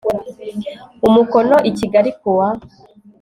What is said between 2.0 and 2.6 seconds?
ku wa